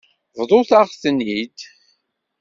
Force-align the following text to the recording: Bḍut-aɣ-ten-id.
Bḍut-aɣ-ten-id. 0.39 1.57